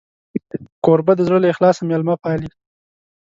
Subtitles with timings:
[0.85, 2.49] کوربه د زړه له اخلاصه میلمه پالي.